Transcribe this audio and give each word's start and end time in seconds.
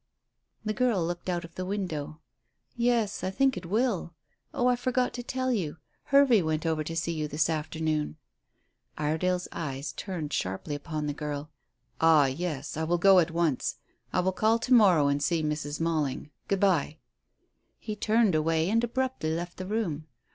The 0.65 0.73
girl 0.73 1.05
looked 1.05 1.29
out 1.29 1.45
of 1.45 1.53
the 1.53 1.63
window. 1.63 2.21
"Yes, 2.75 3.23
I 3.23 3.29
think 3.29 3.55
it 3.55 3.67
will. 3.67 4.15
Oh, 4.51 4.65
I 4.65 4.75
forgot 4.75 5.13
to 5.13 5.21
tell 5.21 5.51
you. 5.53 5.77
Hervey 6.05 6.41
went 6.41 6.65
over 6.65 6.83
to 6.83 6.95
see 6.95 7.11
you 7.11 7.27
this 7.27 7.51
afternoon." 7.51 8.17
Iredale's 8.97 9.47
eyes 9.51 9.91
turned 9.91 10.33
sharply 10.33 10.73
upon 10.73 11.05
the 11.05 11.13
girl. 11.13 11.51
"Ah, 11.99 12.25
yes, 12.25 12.75
I 12.77 12.83
will 12.83 12.97
go 12.97 13.19
at 13.19 13.29
once. 13.29 13.75
I 14.11 14.21
will 14.21 14.31
call 14.31 14.57
to 14.57 14.73
morrow 14.73 15.07
and 15.07 15.21
see 15.21 15.43
Mrs. 15.43 15.79
Malling. 15.79 16.31
Good 16.47 16.59
bye." 16.61 16.97
He 17.77 17.95
turned 17.95 18.33
away 18.33 18.71
and 18.71 18.83
abruptly 18.83 19.29
left 19.35 19.57
the 19.57 19.67
room. 19.67 20.07